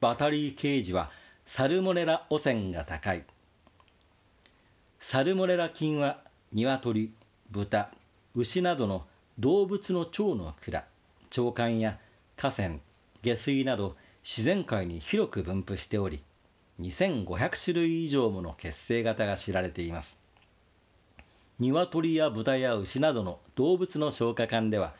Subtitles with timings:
[0.00, 1.10] バタリーケージは
[1.56, 3.24] サルモネラ汚染が高い。
[5.10, 6.22] サルモネラ菌は
[6.52, 7.12] 鶏、
[7.50, 7.90] 豚、
[8.34, 9.06] 牛などの
[9.38, 10.84] 動物の腸の管、
[11.36, 11.98] 腸管や
[12.36, 12.78] 河川、
[13.22, 16.22] 下水など自然界に広く分布しており、
[16.80, 20.16] 2500種類以上もの血清型が知られています。
[21.58, 24.94] 鶏や豚や牛などの動物の消化管では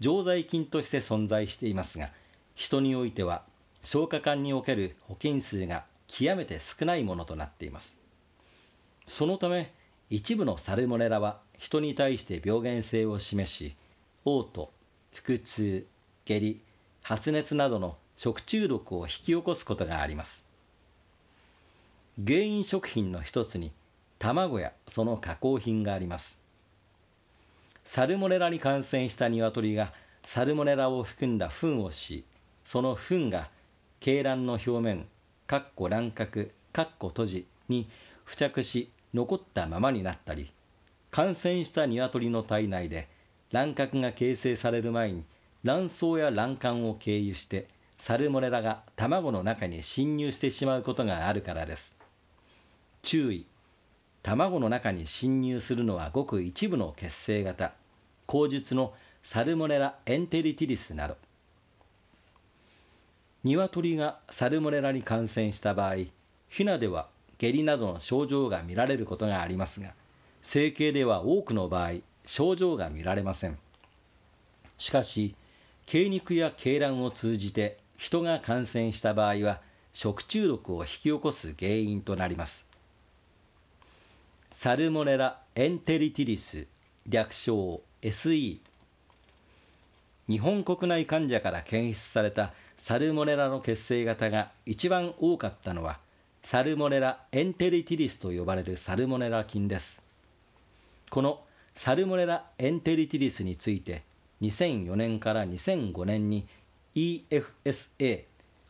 [0.00, 2.10] 常在菌として存在していますが、
[2.54, 3.44] 人においては
[3.92, 5.86] 消化管における保菌数が
[6.18, 7.86] 極めて少ないものとなっています。
[9.18, 9.72] そのため、
[10.10, 13.76] 一部のサルモネラは人に対して病原性を示し、
[14.24, 14.68] 嘔吐、
[15.24, 15.86] 腹痛、
[16.24, 16.62] 下痢、
[17.02, 20.28] 発熱などの食中毒を引き起こすことがあります。
[22.24, 23.72] 原因食品の一つに
[24.18, 26.24] 卵やその加工品があります。
[27.94, 29.92] サルモネラに感染した鶏が
[30.34, 32.24] サルモネラを含んだ糞をし、
[32.72, 33.50] その糞が
[34.00, 35.06] 鶏卵の表面、
[35.46, 37.88] かっこ卵殻、かっこ閉じに
[38.26, 40.52] 付着し残ったままになったり、
[41.10, 43.08] 感染した鶏の体内で
[43.52, 45.24] 卵殻が形成される前に
[45.64, 47.68] 卵巣や卵管を経由して
[48.06, 51.82] サルモネラが卵の中に侵入してしまうことがあるからです。
[53.02, 53.46] 注意。
[54.22, 57.74] 卵の中に侵入するのはごく一部の血清型、
[58.26, 58.92] 口述の
[59.32, 61.16] サルモネラエンテリティリスなど。
[63.54, 65.96] 鶏がサルモネラに感染した場合、
[66.48, 67.08] ヒナでは
[67.38, 69.94] 下痢などの症状が見られることがありますが、
[70.42, 73.58] 整形では多くの場合、症状が見られません。
[74.78, 75.34] しかし、
[75.86, 79.60] 鶏肉や鶏卵を通じて人が感染した場合は、
[79.92, 82.52] 食中毒を引き起こす原因となります。
[84.62, 86.66] サルモネラ・エンテリティリス、
[87.06, 88.58] 略称 SE。
[90.28, 92.52] 日本国内患者から検出された
[92.88, 95.98] サルモネラの血清型が一番多かったのは、
[96.52, 99.82] サルモネラ・エンテリティリスと呼ばれるサルモネラ菌です。
[101.10, 101.40] この
[101.84, 104.04] サルモネラ・エンテリティリスについて、
[104.40, 106.46] 2004年から2005年に
[106.94, 108.24] EFSA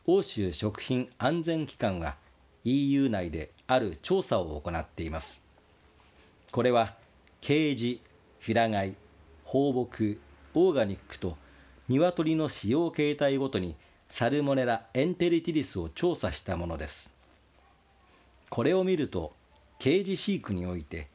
[0.07, 2.17] 欧州食品安全機関は
[2.63, 5.27] EU 内である調査を行っています。
[6.51, 6.97] これは、
[7.41, 8.01] ケージ、
[8.39, 8.95] 平飼い、
[9.43, 10.19] 放牧、
[10.55, 11.37] オーガニックと
[11.87, 13.75] 鶏の使用形態ごとに
[14.17, 16.93] サルモネラ・エンテリティリスを調査したものです。
[18.49, 19.33] これを見ると、
[19.79, 21.09] ケージ飼育において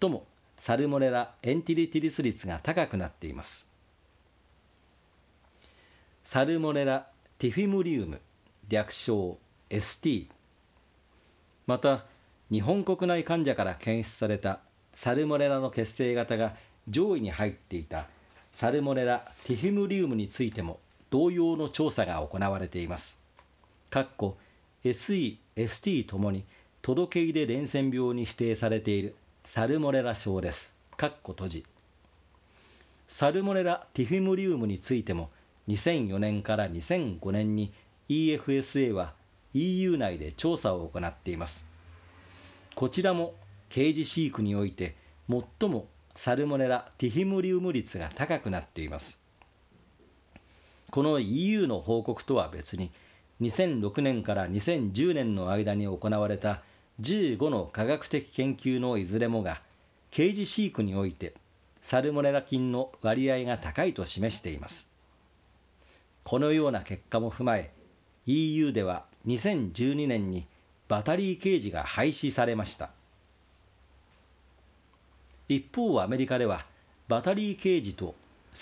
[0.00, 0.26] 最も
[0.66, 3.48] サルモネラ・エンテリティリス率が高くなっています。
[6.32, 8.20] サルモネラ・ティフィムリウム、
[8.68, 9.38] 略称
[9.70, 10.28] ST。
[11.66, 12.06] また、
[12.50, 14.60] 日本国内患者から検出された
[15.04, 16.56] サルモネラの血清型が
[16.88, 18.08] 上位に入っていた
[18.60, 20.80] サルモネラ・ティフィムリウムについても
[21.12, 23.04] 同様の調査が行われています。
[23.90, 24.38] かっこ
[24.82, 26.46] SE、ST ともに
[26.80, 29.14] 届け入れ伝染病に指定されている
[29.54, 30.56] サルモネラ症です。
[30.96, 31.66] かっこ閉じ。
[33.18, 35.28] サルモネラ・ティフィムリウムについても
[35.68, 37.74] 2004年から2005年に
[38.08, 39.12] EFSA は
[39.52, 41.52] EU 内で調査を行っています。
[42.74, 43.34] こちらも
[43.68, 44.96] 刑事飼育において
[45.28, 45.88] 最も
[46.24, 49.18] サルモネラ・ティフィムリウム率が高くなっています。
[50.92, 52.92] この EU の報告とは別に
[53.40, 56.62] 2006年から2010年の間に行われた
[57.00, 59.62] 15の科学的研究のいずれもが
[60.10, 61.32] 刑事飼育において
[61.88, 64.86] サルモネラ菌の割合が高いと示しています。
[66.24, 67.72] このような結果も踏まえ、
[68.26, 70.46] EU では2012年に
[70.88, 72.90] バタリーケージが廃止されました。
[75.48, 76.66] 一方、アメリカでは
[77.08, 78.14] バタリーケージと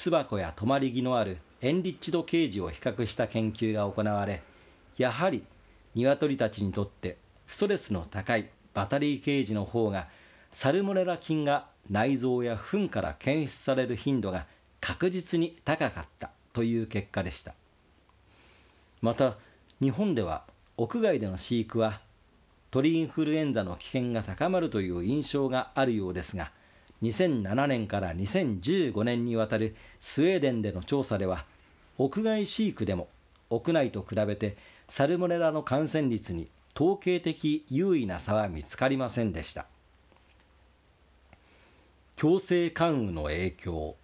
[0.05, 4.43] 巣箱や止まり木のあるエンリッチドケージを比較した研究が行われ、
[4.97, 5.45] やはり
[5.95, 7.19] 鶏たちにとって
[7.49, 10.09] ストレスの高いバタリーケージの方が
[10.62, 14.47] サルモネラ菌が内臓や糞から検出される頻度が
[14.81, 17.55] 確実に高かったという結果でした。
[19.03, 19.39] また、
[19.81, 20.45] 日本では
[20.77, 22.01] 屋外での飼育は
[22.71, 26.53] 鳥インフルエンザの危険が高まるという印象があるようですが、
[27.03, 29.75] 2007年から2015年にわたる
[30.15, 31.47] スウェーデンでの調査では、
[31.99, 33.09] 屋外飼育でも
[33.51, 34.57] 屋内と比べて
[34.97, 39.67] サルモネラの感染率に統計的優位な差は見つかりませんでした。
[42.17, 43.97] 強制関羽の影響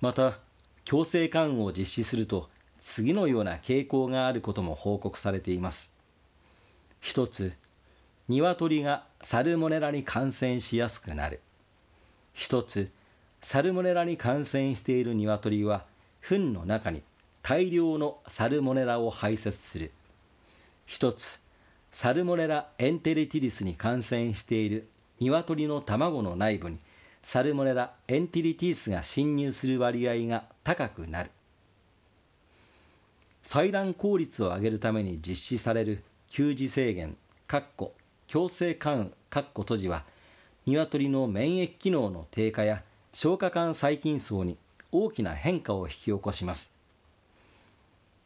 [0.00, 0.40] また、
[0.84, 2.50] 強制関羽を実施すると
[2.94, 5.90] 次のような傾向があることも報告されています。
[7.00, 7.52] 一つ、
[8.28, 11.40] 鶏がサルモネラに感染しやすくなる。
[12.34, 12.90] 一つ、
[13.50, 15.86] サルモネラに感染している鶏は、
[16.20, 17.02] 糞の中に
[17.42, 19.92] 大量のサルモネラを排泄する。
[20.86, 21.22] 一つ、
[22.00, 24.88] サルモネラエンテリティリスに感染している
[25.20, 26.78] 鶏の卵の内部に
[27.32, 31.30] サルモネラエンテリティリスが侵入する割合が高くなる。
[33.50, 37.16] 採卵効率を上げるために実施される給仕制限、
[38.26, 40.04] 強制関羽、閉じは、
[40.66, 42.82] 鶏の免疫機能の低下や
[43.12, 44.58] 消化管細菌層に
[44.92, 46.70] 大きな変化を引き起こします。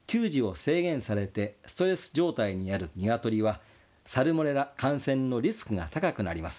[0.06, 3.60] 給仕を制限されてストレス状態にある鶏は、
[4.06, 6.56] サルモネラ感染のリスクが高くなります。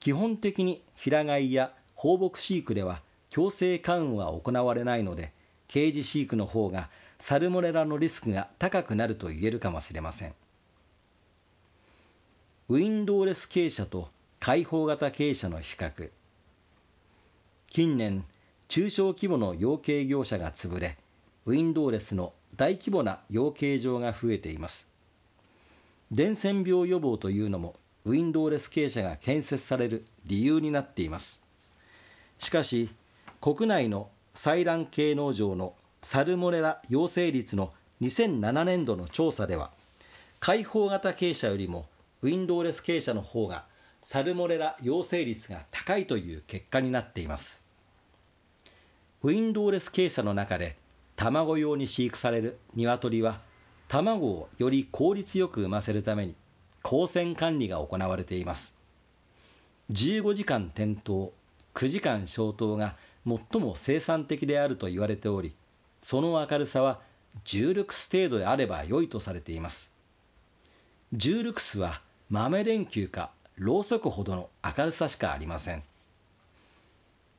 [0.00, 5.32] 基本的に平飼いや放牧飼育では強制関羽は行われないので、
[5.68, 6.90] ケージ飼育の方が
[7.28, 10.34] サルモネラのリスクが高くなると言えるかもしれません。
[12.68, 14.08] ウィンドウレス傾斜と
[14.46, 16.12] 開放型傾斜の比較。
[17.68, 18.24] 近年、
[18.68, 20.98] 中小規模の養鶏業者が潰れ、
[21.46, 24.86] ウィンドウレスの大規模な養鶏場が増えています。
[26.12, 31.40] 伝染病予防というのもウィンドウレス傾斜が建設される理由になっています。
[32.38, 32.88] しかし、
[33.40, 34.10] 国内の
[34.44, 39.72] 採卵系農場のサルモネラ陽性率の2007年度の調査では、
[40.38, 41.88] 開放型傾斜よりも
[42.22, 43.66] ウィンドウレス傾斜の方が
[44.12, 47.44] サルモネラ陽性率が高いという結果になっています。
[49.22, 50.76] ウィンドウレス傾斜の中で
[51.16, 53.40] 卵用に飼育される鶏は
[53.88, 56.34] 卵をより効率よく産ませるために
[56.84, 58.60] 光線管理が行われています。
[59.90, 61.32] 15時間点灯、
[61.74, 65.54] 9時間消灯が最も生産的であると言われており、
[66.04, 67.00] その明るさは
[67.46, 69.76] 10ルクス程度であれば良いとされています。
[71.14, 75.82] 10ルクスは豆電球かろうそくほどの明るさしかありません。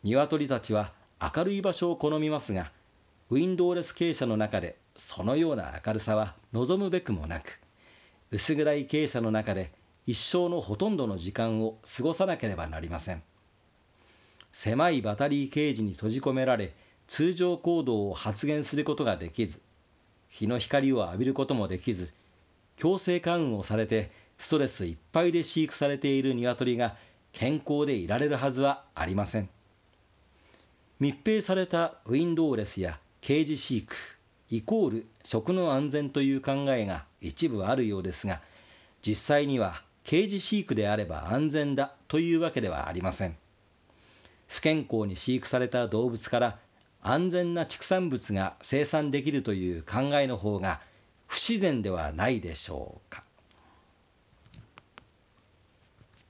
[0.03, 2.71] 鶏たちは明るい場所を好みますが、
[3.29, 4.77] ウィンドウレス傾斜の中で
[5.15, 7.59] そのような明るさは望むべくもなく、
[8.31, 9.71] 薄暗い傾斜の中で
[10.07, 13.21] 一生のほとんどの時間を過ごさなければなりません。
[14.63, 16.73] 狭いバタリーケージに閉じ込められ、
[17.07, 19.61] 通常行動を発現することができず、
[20.29, 22.11] 日の光を浴びることもできず、
[22.77, 26.95] 強制関羽をされてストレスいっぱいで飼育されている鶏が
[27.34, 29.50] 健康でいられるはずはありません。
[31.00, 33.94] 密閉されたウィンドウレスやケージ飼育、
[34.50, 38.42] イコール食の安全という考えが一部あるようですが、
[39.06, 43.38] 実際にはケージ飼育であれば安全だというわけではありません。
[44.48, 46.60] 不健康に飼育された動物から
[47.01, 50.81] 安全な畜産物が生産できるという考えの方が
[51.28, 53.26] 不自然ではないでしょうか。